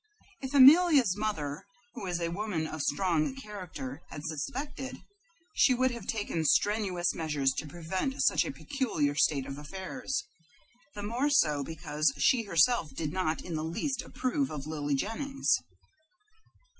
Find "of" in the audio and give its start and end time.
2.65-2.81, 9.45-9.59, 14.49-14.65